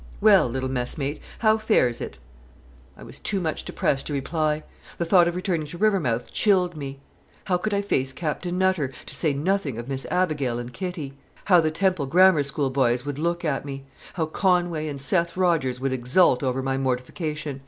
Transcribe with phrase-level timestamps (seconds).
[0.19, 2.17] "'Well, little messmate, how fares it?"
[2.97, 4.63] I was too much depressed to reply.
[4.97, 6.97] The thought of returning to Rivermouth chilled me.
[7.43, 11.13] How could I face Captain Nutter, to say nothing of Miss Abigail and Kitty?
[11.45, 13.83] How the Temple Grammar School boys would look at me!
[14.15, 17.59] How Conway and Seth Rodgers would exult over my mortification!